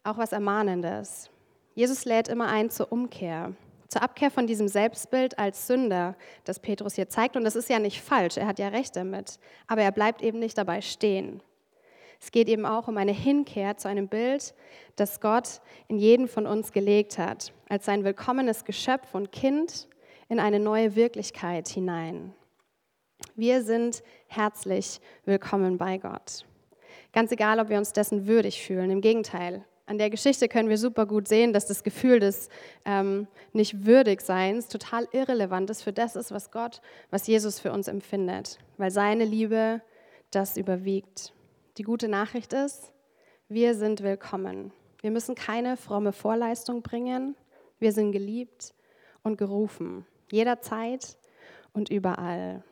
auch 0.05 0.19
was 0.19 0.33
Ermahnendes. 0.33 1.31
Jesus 1.75 2.05
lädt 2.05 2.29
immer 2.29 2.49
ein 2.49 2.71
zur 2.71 2.91
Umkehr, 2.93 3.53
zur 3.89 4.03
Abkehr 4.03 4.31
von 4.31 4.47
diesem 4.47 4.69
Selbstbild 4.69 5.39
als 5.39 5.67
Sünder, 5.67 6.17
das 6.45 6.61
Petrus 6.61 6.95
hier 6.95 7.09
zeigt. 7.09 7.37
Und 7.37 7.45
das 7.45 7.57
ist 7.57 7.71
ja 7.71 7.79
nicht 7.79 8.01
falsch, 8.01 8.37
er 8.37 8.47
hat 8.47 8.59
ja 8.59 8.69
recht 8.69 8.97
damit, 8.97 9.39
aber 9.67 9.83
er 9.83 9.93
bleibt 9.93 10.23
eben 10.23 10.39
nicht 10.39 10.59
dabei 10.59 10.81
stehen. 10.81 11.43
Es 12.21 12.33
geht 12.33 12.49
eben 12.49 12.67
auch 12.67 12.89
um 12.89 12.97
eine 12.97 13.13
Hinkehr 13.13 13.77
zu 13.77 13.89
einem 13.89 14.09
Bild, 14.09 14.55
das 14.97 15.21
Gott 15.21 15.61
in 15.87 15.99
jeden 15.99 16.27
von 16.27 16.47
uns 16.47 16.73
gelegt 16.73 17.17
hat, 17.17 17.53
als 17.69 17.85
sein 17.85 18.03
willkommenes 18.05 18.65
Geschöpf 18.65 19.15
und 19.15 19.31
Kind 19.31 19.89
in 20.29 20.41
eine 20.41 20.59
neue 20.59 20.97
Wirklichkeit 20.97 21.69
hinein. 21.69 22.35
Wir 23.37 23.63
sind 23.63 24.03
herzlich 24.29 25.01
willkommen 25.25 25.79
bei 25.79 25.97
Gott. 25.97 26.45
Ganz 27.13 27.33
egal, 27.33 27.59
ob 27.61 27.71
wir 27.71 27.79
uns 27.79 27.95
dessen 27.95 28.27
würdig 28.27 28.63
fühlen. 28.63 28.91
Im 28.91 29.01
Gegenteil, 29.01 29.65
an 29.87 29.97
der 29.97 30.11
Geschichte 30.11 30.49
können 30.49 30.69
wir 30.69 30.77
super 30.77 31.07
gut 31.07 31.27
sehen, 31.27 31.55
dass 31.55 31.67
das 31.67 31.83
Gefühl 31.83 32.21
des 32.21 32.51
ähm, 32.85 33.27
nicht 33.55 33.87
würdig 33.87 34.21
Seins 34.21 34.69
total 34.69 35.09
irrelevant 35.13 35.71
ist 35.71 35.83
für 35.83 35.95
das 35.95 36.15
ist, 36.15 36.31
was 36.31 36.51
Gott, 36.51 36.83
was 37.11 37.27
Jesus 37.27 37.59
für 37.59 37.73
uns 37.73 37.89
empfindet, 37.89 38.59
weil 38.77 38.91
seine 38.91 39.25
Liebe 39.25 39.81
das 40.31 40.59
überwiegt. 40.59 41.33
Die 41.79 41.83
gute 41.83 42.07
Nachricht 42.07 42.53
ist, 42.53 42.93
wir 43.49 43.75
sind 43.75 44.03
willkommen. 44.03 44.73
Wir 45.01 45.11
müssen 45.11 45.35
keine 45.37 45.79
fromme 45.79 46.13
Vorleistung 46.13 46.83
bringen. 46.83 47.35
Wir 47.79 47.93
sind 47.93 48.13
geliebt 48.13 48.75
und 49.23 49.39
gerufen, 49.39 50.05
jederzeit 50.31 51.17
und 51.73 51.89
überall 51.89 52.63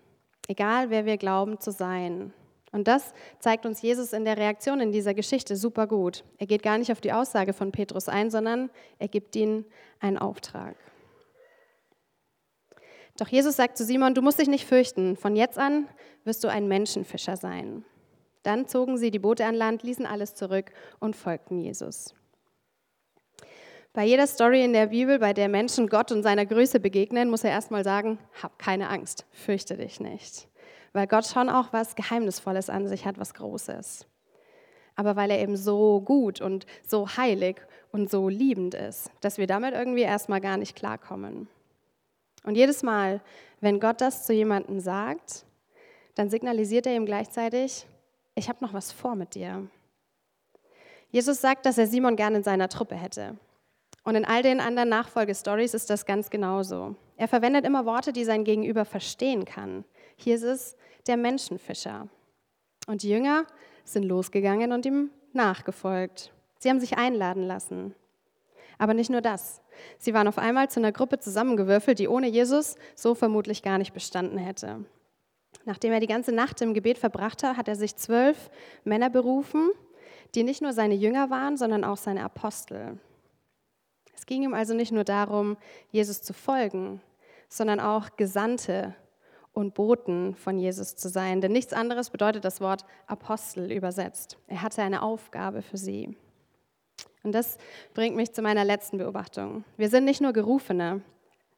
egal 0.48 0.90
wer 0.90 1.04
wir 1.04 1.16
glauben 1.16 1.60
zu 1.60 1.70
sein. 1.70 2.32
Und 2.72 2.88
das 2.88 3.14
zeigt 3.38 3.64
uns 3.64 3.80
Jesus 3.80 4.12
in 4.12 4.24
der 4.24 4.36
Reaktion 4.36 4.80
in 4.80 4.92
dieser 4.92 5.14
Geschichte 5.14 5.56
super 5.56 5.86
gut. 5.86 6.24
Er 6.38 6.46
geht 6.46 6.62
gar 6.62 6.78
nicht 6.78 6.92
auf 6.92 7.00
die 7.00 7.12
Aussage 7.12 7.52
von 7.52 7.72
Petrus 7.72 8.08
ein, 8.08 8.30
sondern 8.30 8.70
er 8.98 9.08
gibt 9.08 9.34
ihnen 9.36 9.64
einen 10.00 10.18
Auftrag. 10.18 10.76
Doch 13.18 13.28
Jesus 13.28 13.56
sagt 13.56 13.78
zu 13.78 13.84
Simon, 13.84 14.14
du 14.14 14.20
musst 14.20 14.38
dich 14.38 14.48
nicht 14.48 14.66
fürchten, 14.66 15.16
von 15.16 15.36
jetzt 15.36 15.58
an 15.58 15.88
wirst 16.24 16.44
du 16.44 16.48
ein 16.48 16.68
Menschenfischer 16.68 17.36
sein. 17.36 17.84
Dann 18.42 18.66
zogen 18.66 18.98
sie 18.98 19.10
die 19.10 19.18
Boote 19.18 19.46
an 19.46 19.54
Land, 19.54 19.82
ließen 19.82 20.06
alles 20.06 20.34
zurück 20.34 20.72
und 21.00 21.16
folgten 21.16 21.58
Jesus. 21.58 22.15
Bei 23.96 24.04
jeder 24.04 24.28
Story 24.28 24.62
in 24.62 24.72
der 24.72 24.86
Bibel, 24.86 25.18
bei 25.18 25.32
der 25.32 25.48
Menschen 25.48 25.88
Gott 25.88 26.12
und 26.12 26.22
seiner 26.22 26.46
Größe 26.46 26.78
begegnen, 26.78 27.30
muss 27.30 27.42
er 27.42 27.50
erstmal 27.50 27.82
sagen, 27.82 28.20
hab 28.40 28.56
keine 28.60 28.88
Angst, 28.90 29.26
fürchte 29.32 29.76
dich 29.76 29.98
nicht 29.98 30.46
weil 30.96 31.06
Gott 31.06 31.26
schon 31.26 31.50
auch 31.50 31.74
was 31.74 31.94
Geheimnisvolles 31.94 32.70
an 32.70 32.88
sich 32.88 33.04
hat, 33.04 33.18
was 33.18 33.34
Großes. 33.34 34.06
Aber 34.96 35.14
weil 35.14 35.30
er 35.30 35.40
eben 35.40 35.56
so 35.56 36.00
gut 36.00 36.40
und 36.40 36.64
so 36.86 37.06
heilig 37.18 37.60
und 37.92 38.10
so 38.10 38.30
liebend 38.30 38.72
ist, 38.72 39.10
dass 39.20 39.36
wir 39.36 39.46
damit 39.46 39.74
irgendwie 39.74 40.00
erstmal 40.00 40.40
gar 40.40 40.56
nicht 40.56 40.74
klarkommen. 40.74 41.48
Und 42.44 42.56
jedes 42.56 42.82
Mal, 42.82 43.20
wenn 43.60 43.78
Gott 43.78 44.00
das 44.00 44.24
zu 44.24 44.32
jemandem 44.32 44.80
sagt, 44.80 45.44
dann 46.14 46.30
signalisiert 46.30 46.86
er 46.86 46.96
ihm 46.96 47.04
gleichzeitig, 47.04 47.86
ich 48.34 48.48
habe 48.48 48.64
noch 48.64 48.72
was 48.72 48.90
vor 48.90 49.16
mit 49.16 49.34
dir. 49.34 49.68
Jesus 51.10 51.42
sagt, 51.42 51.66
dass 51.66 51.76
er 51.76 51.86
Simon 51.86 52.16
gerne 52.16 52.38
in 52.38 52.42
seiner 52.42 52.70
Truppe 52.70 52.94
hätte. 52.94 53.36
Und 54.06 54.14
in 54.14 54.24
all 54.24 54.40
den 54.40 54.60
anderen 54.60 54.88
Nachfolgestories 54.88 55.74
ist 55.74 55.90
das 55.90 56.06
ganz 56.06 56.30
genauso. 56.30 56.94
Er 57.16 57.26
verwendet 57.26 57.64
immer 57.64 57.86
Worte, 57.86 58.12
die 58.12 58.22
sein 58.22 58.44
Gegenüber 58.44 58.84
verstehen 58.84 59.44
kann. 59.44 59.84
Hier 60.14 60.36
ist 60.36 60.44
es 60.44 60.76
der 61.08 61.16
Menschenfischer. 61.16 62.06
Und 62.86 63.02
die 63.02 63.08
Jünger 63.08 63.46
sind 63.82 64.04
losgegangen 64.04 64.70
und 64.70 64.86
ihm 64.86 65.10
nachgefolgt. 65.32 66.32
Sie 66.60 66.70
haben 66.70 66.78
sich 66.78 66.96
einladen 66.96 67.42
lassen. 67.42 67.96
Aber 68.78 68.94
nicht 68.94 69.10
nur 69.10 69.22
das. 69.22 69.60
Sie 69.98 70.14
waren 70.14 70.28
auf 70.28 70.38
einmal 70.38 70.70
zu 70.70 70.78
einer 70.78 70.92
Gruppe 70.92 71.18
zusammengewürfelt, 71.18 71.98
die 71.98 72.06
ohne 72.06 72.28
Jesus 72.28 72.76
so 72.94 73.16
vermutlich 73.16 73.64
gar 73.64 73.78
nicht 73.78 73.92
bestanden 73.92 74.38
hätte. 74.38 74.84
Nachdem 75.64 75.92
er 75.92 75.98
die 75.98 76.06
ganze 76.06 76.30
Nacht 76.30 76.62
im 76.62 76.74
Gebet 76.74 76.98
verbracht 76.98 77.42
hat, 77.42 77.56
hat 77.56 77.66
er 77.66 77.74
sich 77.74 77.96
zwölf 77.96 78.50
Männer 78.84 79.10
berufen, 79.10 79.68
die 80.36 80.44
nicht 80.44 80.62
nur 80.62 80.72
seine 80.72 80.94
Jünger 80.94 81.28
waren, 81.28 81.56
sondern 81.56 81.82
auch 81.82 81.96
seine 81.96 82.22
Apostel. 82.22 83.00
Es 84.16 84.26
ging 84.26 84.42
ihm 84.42 84.54
also 84.54 84.74
nicht 84.74 84.92
nur 84.92 85.04
darum, 85.04 85.56
Jesus 85.90 86.22
zu 86.22 86.32
folgen, 86.32 87.00
sondern 87.48 87.80
auch 87.80 88.16
Gesandte 88.16 88.94
und 89.52 89.74
Boten 89.74 90.34
von 90.34 90.58
Jesus 90.58 90.96
zu 90.96 91.08
sein. 91.08 91.40
Denn 91.40 91.52
nichts 91.52 91.72
anderes 91.72 92.10
bedeutet 92.10 92.44
das 92.44 92.60
Wort 92.60 92.84
Apostel 93.06 93.70
übersetzt. 93.70 94.38
Er 94.48 94.62
hatte 94.62 94.82
eine 94.82 95.02
Aufgabe 95.02 95.62
für 95.62 95.76
sie. 95.76 96.16
Und 97.22 97.32
das 97.32 97.58
bringt 97.94 98.16
mich 98.16 98.32
zu 98.32 98.42
meiner 98.42 98.64
letzten 98.64 98.98
Beobachtung. 98.98 99.64
Wir 99.76 99.88
sind 99.88 100.04
nicht 100.04 100.20
nur 100.20 100.32
Gerufene. 100.32 101.02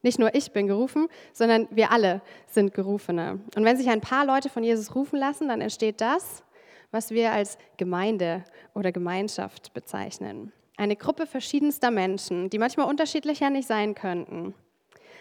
Nicht 0.02 0.18
nur 0.18 0.32
ich 0.34 0.52
bin 0.52 0.68
gerufen, 0.68 1.08
sondern 1.32 1.66
wir 1.70 1.90
alle 1.90 2.22
sind 2.46 2.72
Gerufene. 2.72 3.40
Und 3.56 3.64
wenn 3.64 3.76
sich 3.76 3.88
ein 3.88 4.00
paar 4.00 4.24
Leute 4.24 4.48
von 4.48 4.62
Jesus 4.62 4.94
rufen 4.94 5.18
lassen, 5.18 5.48
dann 5.48 5.60
entsteht 5.60 6.00
das, 6.00 6.44
was 6.92 7.10
wir 7.10 7.32
als 7.32 7.58
Gemeinde 7.76 8.44
oder 8.74 8.92
Gemeinschaft 8.92 9.74
bezeichnen. 9.74 10.52
Eine 10.78 10.94
Gruppe 10.94 11.26
verschiedenster 11.26 11.90
Menschen, 11.90 12.50
die 12.50 12.58
manchmal 12.58 12.86
unterschiedlicher 12.86 13.50
nicht 13.50 13.66
sein 13.66 13.96
könnten. 13.96 14.54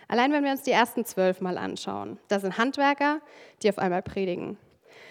Allein 0.07 0.31
wenn 0.31 0.43
wir 0.43 0.51
uns 0.51 0.61
die 0.61 0.71
ersten 0.71 1.03
zwölf 1.03 1.41
mal 1.41 1.57
anschauen, 1.57 2.19
da 2.27 2.39
sind 2.39 2.59
Handwerker, 2.59 3.21
die 3.63 3.69
auf 3.69 3.79
einmal 3.79 4.03
predigen. 4.03 4.57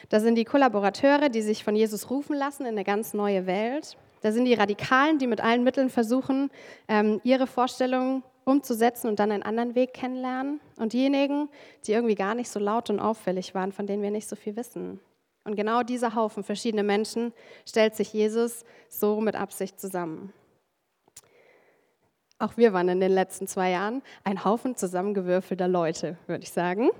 Da 0.09 0.21
sind 0.21 0.37
die 0.37 0.45
Kollaborateure, 0.45 1.31
die 1.31 1.43
sich 1.43 1.65
von 1.65 1.75
Jesus 1.75 2.11
rufen 2.11 2.37
lassen 2.37 2.63
in 2.63 2.75
eine 2.75 2.85
ganz 2.85 3.13
neue 3.13 3.47
Welt. 3.47 3.97
Da 4.21 4.31
sind 4.31 4.45
die 4.45 4.55
Radikalen, 4.55 5.19
die 5.19 5.27
mit 5.27 5.41
allen 5.41 5.65
Mitteln 5.65 5.91
versuchen, 5.91 6.51
ähm, 6.87 7.21
ihre 7.25 7.49
Vorstellungen 7.49 8.23
umzusetzen 8.45 9.09
und 9.09 9.19
dann 9.19 9.33
einen 9.33 9.43
anderen 9.43 9.75
Weg 9.75 9.95
kennenlernen. 9.95 10.61
Und 10.77 10.93
diejenigen, 10.93 11.49
die 11.87 11.93
irgendwie 11.93 12.15
gar 12.15 12.37
nicht 12.37 12.49
so 12.49 12.61
laut 12.61 12.89
und 12.89 13.01
auffällig 13.01 13.53
waren, 13.57 13.73
von 13.73 13.89
denen 13.89 14.01
wir 14.01 14.13
nicht 14.13 14.29
so 14.29 14.37
viel 14.37 14.55
wissen. 14.55 15.01
Und 15.47 15.55
genau 15.55 15.85
dieser 15.85 16.17
Haufen 16.17 16.43
verschiedene 16.43 16.83
Menschen 16.83 17.33
stellt 17.67 17.95
sich 17.95 18.13
Jesus 18.13 18.65
so 18.89 19.21
mit 19.21 19.37
Absicht 19.37 19.81
zusammen. 19.81 20.33
Auch 22.41 22.57
wir 22.57 22.73
waren 22.73 22.89
in 22.89 22.99
den 22.99 23.13
letzten 23.13 23.47
zwei 23.47 23.71
Jahren 23.71 24.03
ein 24.25 24.45
Haufen 24.45 24.75
zusammengewürfelter 24.75 25.69
Leute, 25.69 26.19
würde 26.27 26.43
ich 26.43 26.51
sagen, 26.51 26.91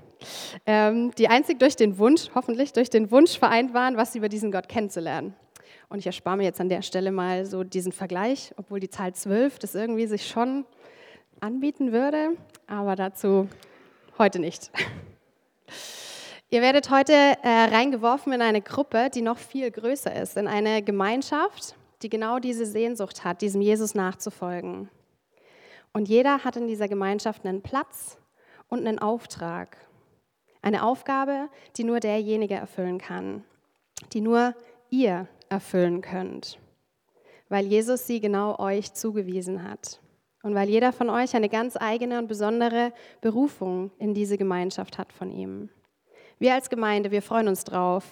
ähm, 0.65 1.11
die 1.17 1.27
einzig 1.27 1.59
durch 1.59 1.75
den 1.75 1.97
Wunsch, 1.99 2.29
hoffentlich 2.33 2.71
durch 2.71 2.89
den 2.89 3.11
Wunsch 3.11 3.37
vereint 3.37 3.73
waren, 3.73 3.97
was 3.97 4.15
über 4.15 4.29
diesen 4.29 4.51
Gott 4.51 4.69
kennenzulernen. 4.69 5.35
Und 5.89 5.99
ich 5.99 6.07
erspare 6.07 6.37
mir 6.37 6.43
jetzt 6.43 6.61
an 6.61 6.69
der 6.69 6.81
Stelle 6.81 7.11
mal 7.11 7.45
so 7.45 7.65
diesen 7.65 7.91
Vergleich, 7.91 8.53
obwohl 8.55 8.79
die 8.79 8.89
Zahl 8.89 9.13
zwölf 9.13 9.59
das 9.59 9.75
irgendwie 9.75 10.07
sich 10.07 10.25
schon 10.25 10.65
anbieten 11.41 11.91
würde, 11.91 12.29
aber 12.65 12.95
dazu 12.95 13.49
heute 14.17 14.39
nicht. 14.39 14.71
Ihr 16.49 16.61
werdet 16.61 16.89
heute 16.89 17.11
äh, 17.11 17.35
reingeworfen 17.43 18.31
in 18.31 18.41
eine 18.41 18.61
Gruppe, 18.61 19.09
die 19.13 19.21
noch 19.21 19.37
viel 19.37 19.69
größer 19.69 20.15
ist, 20.15 20.37
in 20.37 20.47
eine 20.47 20.81
Gemeinschaft, 20.81 21.75
die 22.01 22.09
genau 22.09 22.39
diese 22.39 22.65
Sehnsucht 22.65 23.25
hat, 23.25 23.41
diesem 23.41 23.59
Jesus 23.59 23.95
nachzufolgen. 23.95 24.89
Und 25.91 26.07
jeder 26.07 26.45
hat 26.45 26.55
in 26.55 26.67
dieser 26.67 26.87
Gemeinschaft 26.87 27.45
einen 27.45 27.61
Platz 27.61 28.17
und 28.69 28.87
einen 28.87 28.97
Auftrag. 28.97 29.75
Eine 30.61 30.83
Aufgabe, 30.83 31.49
die 31.75 31.83
nur 31.83 31.99
derjenige 31.99 32.55
erfüllen 32.55 32.97
kann, 32.97 33.43
die 34.13 34.21
nur 34.21 34.55
ihr 34.89 35.27
erfüllen 35.49 35.99
könnt, 35.99 36.59
weil 37.49 37.65
Jesus 37.65 38.07
sie 38.07 38.21
genau 38.21 38.57
euch 38.57 38.93
zugewiesen 38.93 39.69
hat 39.69 39.99
und 40.43 40.55
weil 40.55 40.69
jeder 40.69 40.93
von 40.93 41.09
euch 41.09 41.35
eine 41.35 41.49
ganz 41.49 41.75
eigene 41.75 42.19
und 42.19 42.27
besondere 42.27 42.93
Berufung 43.19 43.91
in 43.99 44.13
diese 44.13 44.37
Gemeinschaft 44.37 44.97
hat 44.97 45.11
von 45.11 45.29
ihm. 45.29 45.69
Wir 46.39 46.53
als 46.53 46.69
Gemeinde, 46.69 47.11
wir 47.11 47.21
freuen 47.21 47.47
uns 47.47 47.63
drauf, 47.63 48.03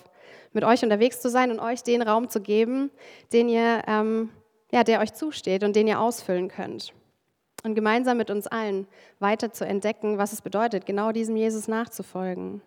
mit 0.54 0.64
euch 0.64 0.84
unterwegs 0.84 1.22
zu 1.22 1.30
sein 1.30 1.52
und 1.52 1.60
euch 1.60 1.84
den 1.84 2.02
Raum 2.02 2.30
zu 2.30 2.42
geben, 2.42 2.92
den 3.34 3.50
ihr, 3.50 3.84
ähm, 3.88 4.30
ja, 4.72 4.84
der 4.84 5.02
euch 5.02 5.14
zusteht 5.14 5.64
und 5.64 5.76
den 5.76 5.88
ihr 5.88 6.00
ausfüllen 6.00 6.48
könnt 6.48 6.94
und 7.66 7.74
gemeinsam 7.74 8.18
mit 8.18 8.30
uns 8.30 8.46
allen 8.46 8.88
weiter 9.20 9.52
zu 9.52 9.66
entdecken, 9.66 10.20
was 10.20 10.34
es 10.34 10.42
bedeutet, 10.42 10.86
genau 10.86 11.12
diesem 11.12 11.36
Jesus 11.36 11.68
nachzufolgen. 11.68 12.62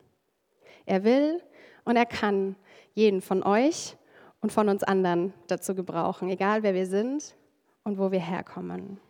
Er 0.86 1.04
will 1.04 1.40
und 1.84 1.96
er 1.96 2.06
kann 2.06 2.56
jeden 2.94 3.22
von 3.22 3.44
euch 3.44 3.96
und 4.40 4.52
von 4.52 4.68
uns 4.68 4.82
anderen 4.82 5.32
dazu 5.46 5.74
gebrauchen, 5.74 6.28
egal 6.28 6.64
wer 6.64 6.74
wir 6.74 6.86
sind 6.86 7.36
und 7.84 7.96
wo 7.98 8.10
wir 8.10 8.20
herkommen. 8.20 9.00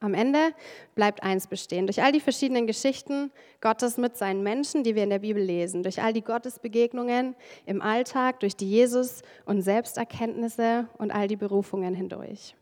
Am 0.00 0.14
Ende 0.14 0.54
bleibt 0.94 1.24
eins 1.24 1.48
bestehen. 1.48 1.86
Durch 1.86 2.02
all 2.02 2.12
die 2.12 2.20
verschiedenen 2.20 2.68
Geschichten 2.68 3.32
Gottes 3.60 3.96
mit 3.96 4.16
seinen 4.16 4.44
Menschen, 4.44 4.84
die 4.84 4.94
wir 4.94 5.02
in 5.02 5.10
der 5.10 5.18
Bibel 5.18 5.42
lesen, 5.42 5.82
durch 5.82 6.00
all 6.00 6.12
die 6.12 6.22
Gottesbegegnungen 6.22 7.34
im 7.66 7.82
Alltag, 7.82 8.38
durch 8.40 8.54
die 8.54 8.70
Jesus- 8.70 9.22
und 9.44 9.62
Selbsterkenntnisse 9.62 10.88
und 10.98 11.10
all 11.10 11.26
die 11.26 11.36
Berufungen 11.36 11.94
hindurch. 11.94 12.54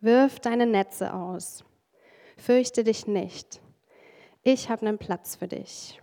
Wirf 0.00 0.38
deine 0.38 0.66
Netze 0.66 1.12
aus. 1.12 1.64
Fürchte 2.36 2.84
dich 2.84 3.08
nicht. 3.08 3.60
Ich 4.44 4.68
habe 4.68 4.86
einen 4.86 4.98
Platz 4.98 5.34
für 5.36 5.48
dich. 5.48 6.00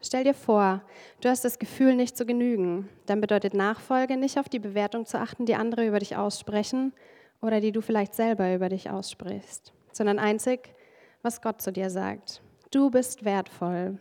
Stell 0.00 0.22
dir 0.22 0.34
vor, 0.34 0.82
du 1.20 1.28
hast 1.28 1.44
das 1.44 1.58
Gefühl, 1.58 1.96
nicht 1.96 2.16
zu 2.16 2.24
genügen. 2.24 2.88
Dann 3.06 3.20
bedeutet 3.20 3.54
Nachfolge 3.54 4.16
nicht 4.16 4.38
auf 4.38 4.48
die 4.48 4.60
Bewertung 4.60 5.06
zu 5.06 5.18
achten, 5.18 5.44
die 5.44 5.56
andere 5.56 5.86
über 5.86 5.98
dich 5.98 6.16
aussprechen 6.16 6.92
oder 7.40 7.60
die 7.60 7.72
du 7.72 7.80
vielleicht 7.80 8.14
selber 8.14 8.54
über 8.54 8.68
dich 8.68 8.90
aussprichst, 8.90 9.72
sondern 9.92 10.18
einzig, 10.18 10.74
was 11.22 11.40
Gott 11.42 11.60
zu 11.60 11.72
dir 11.72 11.90
sagt. 11.90 12.42
Du 12.70 12.90
bist 12.90 13.24
wertvoll. 13.24 13.98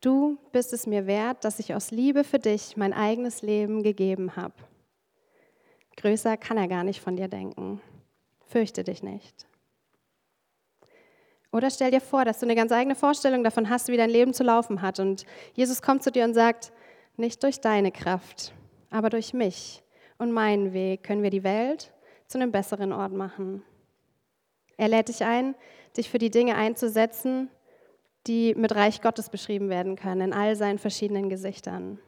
Du 0.00 0.38
bist 0.50 0.72
es 0.72 0.86
mir 0.86 1.06
wert, 1.06 1.44
dass 1.44 1.60
ich 1.60 1.74
aus 1.74 1.90
Liebe 1.90 2.24
für 2.24 2.38
dich 2.38 2.76
mein 2.76 2.92
eigenes 2.92 3.42
Leben 3.42 3.82
gegeben 3.82 4.34
habe. 4.36 4.54
Größer 5.96 6.36
kann 6.36 6.56
er 6.56 6.68
gar 6.68 6.84
nicht 6.84 7.00
von 7.00 7.16
dir 7.16 7.28
denken. 7.28 7.80
Fürchte 8.46 8.82
dich 8.82 9.02
nicht. 9.02 9.46
Oder 11.52 11.70
stell 11.70 11.90
dir 11.90 12.00
vor, 12.00 12.24
dass 12.24 12.40
du 12.40 12.46
eine 12.46 12.54
ganz 12.54 12.72
eigene 12.72 12.94
Vorstellung 12.94 13.44
davon 13.44 13.68
hast, 13.68 13.88
wie 13.88 13.96
dein 13.96 14.10
Leben 14.10 14.32
zu 14.32 14.42
laufen 14.42 14.82
hat. 14.82 14.98
Und 14.98 15.26
Jesus 15.54 15.82
kommt 15.82 16.02
zu 16.02 16.10
dir 16.10 16.24
und 16.24 16.34
sagt, 16.34 16.72
nicht 17.16 17.42
durch 17.42 17.60
deine 17.60 17.92
Kraft, 17.92 18.54
aber 18.90 19.10
durch 19.10 19.34
mich 19.34 19.82
und 20.18 20.32
meinen 20.32 20.72
Weg 20.72 21.02
können 21.02 21.22
wir 21.22 21.30
die 21.30 21.44
Welt 21.44 21.92
zu 22.32 22.38
einem 22.38 22.50
besseren 22.50 22.92
Ort 22.92 23.12
machen. 23.12 23.62
Er 24.76 24.88
lädt 24.88 25.08
dich 25.08 25.24
ein, 25.24 25.54
dich 25.96 26.10
für 26.10 26.18
die 26.18 26.30
Dinge 26.30 26.56
einzusetzen, 26.56 27.50
die 28.26 28.54
mit 28.54 28.74
Reich 28.74 29.02
Gottes 29.02 29.28
beschrieben 29.28 29.68
werden 29.68 29.96
können, 29.96 30.20
in 30.20 30.32
all 30.32 30.56
seinen 30.56 30.78
verschiedenen 30.78 31.28
Gesichtern. 31.28 31.98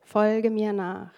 Folge 0.00 0.50
mir 0.50 0.72
nach. 0.72 1.12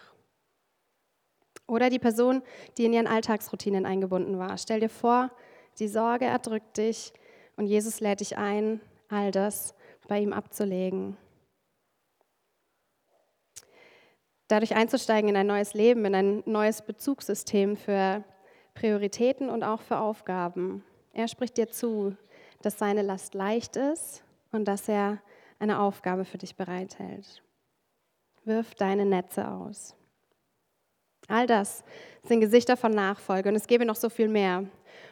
Oder 1.67 1.91
die 1.91 1.99
Person, 1.99 2.43
die 2.77 2.85
in 2.85 2.93
ihren 2.93 3.07
Alltagsroutinen 3.07 3.87
eingebunden 3.87 4.39
war. 4.39 4.59
Stell 4.59 4.81
dir 4.81 4.91
vor, 4.91 5.31
die 5.79 5.89
Sorge 5.89 6.25
erdrückt 6.25 6.77
dich 6.77 7.13
und 7.57 7.67
Jesus 7.67 8.01
lädt 8.01 8.21
dich 8.21 8.37
ein, 8.37 8.81
all 9.09 9.31
das 9.31 9.75
bei 10.09 10.21
ihm 10.21 10.33
abzulegen. 10.33 11.17
Dadurch 14.53 14.75
einzusteigen 14.77 15.31
in 15.31 15.37
ein 15.37 15.47
neues 15.47 15.73
Leben, 15.73 16.05
in 16.05 16.15
ein 16.15 16.43
neues 16.45 16.83
Bezugssystem 16.83 17.75
für 17.75 18.23
Prioritäten 18.75 19.49
und 19.49 19.63
auch 19.63 19.81
für 19.81 19.99
Aufgaben. 19.99 20.85
Er 21.15 21.27
spricht 21.27 21.57
dir 21.57 21.71
zu, 21.71 22.15
dass 22.61 22.79
seine 22.79 23.01
Last 23.01 23.33
leicht 23.33 23.77
ist 23.77 24.23
und 24.51 24.67
dass 24.67 24.89
er 24.89 25.23
eine 25.59 25.81
Aufgabe 25.81 26.27
für 26.27 26.37
dich 26.37 26.55
bereithält. 26.55 27.43
Wirf 28.45 28.75
deine 28.75 29.07
Netze 29.07 29.49
aus. 29.49 29.95
All 31.29 31.47
das 31.47 31.83
sind 32.25 32.41
Gesichter 32.41 32.77
von 32.77 32.93
Nachfolge 32.93 33.49
und 33.49 33.55
es 33.55 33.67
gäbe 33.67 33.87
noch 33.87 33.97
so 33.97 34.11
viel 34.11 34.29
mehr. 34.29 34.67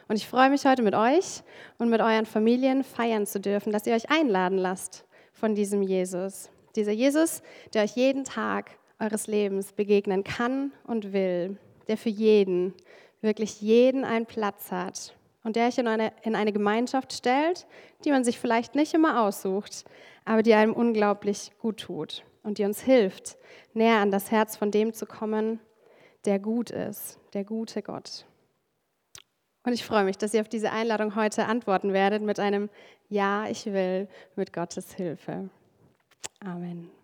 Und 0.07 0.17
ich 0.17 0.27
freue 0.27 0.51
mich 0.51 0.65
heute 0.65 0.83
mit 0.83 0.93
euch 0.93 1.41
und 1.79 1.89
mit 1.89 2.01
euren 2.01 2.27
Familien 2.27 2.83
feiern 2.83 3.25
zu 3.25 3.39
dürfen, 3.39 3.71
dass 3.71 3.87
ihr 3.87 3.95
euch 3.95 4.11
einladen 4.11 4.59
lasst 4.59 5.07
von 5.33 5.55
diesem 5.55 5.81
Jesus. 5.81 6.51
Dieser 6.75 6.91
Jesus, 6.91 7.41
der 7.73 7.83
euch 7.83 7.95
jeden 7.95 8.23
Tag 8.23 8.77
eures 9.01 9.27
Lebens 9.27 9.73
begegnen 9.73 10.23
kann 10.23 10.71
und 10.85 11.11
will, 11.13 11.57
der 11.87 11.97
für 11.97 12.09
jeden, 12.09 12.73
wirklich 13.21 13.61
jeden 13.61 14.05
einen 14.05 14.25
Platz 14.25 14.71
hat 14.71 15.15
und 15.43 15.55
der 15.55 15.67
euch 15.67 15.77
in 15.77 15.87
eine, 15.87 16.13
in 16.23 16.35
eine 16.35 16.53
Gemeinschaft 16.53 17.13
stellt, 17.13 17.65
die 18.05 18.11
man 18.11 18.23
sich 18.23 18.39
vielleicht 18.39 18.75
nicht 18.75 18.93
immer 18.93 19.23
aussucht, 19.23 19.85
aber 20.25 20.43
die 20.43 20.53
einem 20.53 20.73
unglaublich 20.73 21.51
gut 21.59 21.81
tut 21.81 22.23
und 22.43 22.57
die 22.57 22.65
uns 22.65 22.81
hilft, 22.81 23.37
näher 23.73 23.97
an 23.97 24.11
das 24.11 24.31
Herz 24.31 24.55
von 24.55 24.71
dem 24.71 24.93
zu 24.93 25.05
kommen, 25.05 25.59
der 26.25 26.39
gut 26.39 26.69
ist, 26.69 27.19
der 27.33 27.43
gute 27.43 27.81
Gott. 27.81 28.25
Und 29.63 29.73
ich 29.73 29.85
freue 29.85 30.03
mich, 30.03 30.17
dass 30.17 30.33
ihr 30.33 30.41
auf 30.41 30.49
diese 30.49 30.71
Einladung 30.71 31.15
heute 31.15 31.45
antworten 31.45 31.93
werdet 31.93 32.23
mit 32.23 32.39
einem 32.39 32.69
Ja, 33.09 33.47
ich 33.47 33.65
will 33.67 34.07
mit 34.35 34.53
Gottes 34.53 34.93
Hilfe. 34.93 35.49
Amen. 36.43 37.00